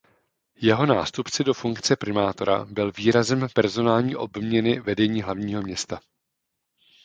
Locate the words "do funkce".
1.45-1.95